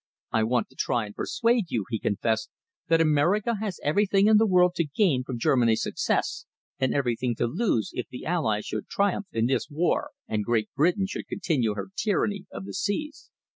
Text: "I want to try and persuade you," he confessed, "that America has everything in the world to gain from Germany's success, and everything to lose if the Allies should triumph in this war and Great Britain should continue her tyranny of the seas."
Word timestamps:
"I 0.31 0.41
want 0.45 0.67
to 0.69 0.75
try 0.75 1.05
and 1.05 1.13
persuade 1.13 1.65
you," 1.69 1.85
he 1.91 1.99
confessed, 1.99 2.49
"that 2.87 2.99
America 3.01 3.57
has 3.59 3.79
everything 3.83 4.25
in 4.25 4.37
the 4.37 4.47
world 4.47 4.73
to 4.77 4.83
gain 4.85 5.23
from 5.23 5.37
Germany's 5.37 5.83
success, 5.83 6.47
and 6.79 6.91
everything 6.91 7.35
to 7.35 7.45
lose 7.45 7.91
if 7.93 8.07
the 8.09 8.25
Allies 8.25 8.65
should 8.65 8.87
triumph 8.87 9.27
in 9.31 9.45
this 9.45 9.69
war 9.69 10.09
and 10.27 10.43
Great 10.43 10.73
Britain 10.73 11.05
should 11.05 11.27
continue 11.27 11.75
her 11.75 11.91
tyranny 11.95 12.47
of 12.51 12.65
the 12.65 12.73
seas." 12.73 13.29